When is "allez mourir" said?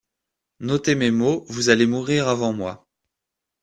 1.69-2.27